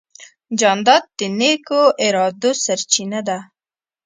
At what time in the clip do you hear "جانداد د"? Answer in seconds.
0.59-1.19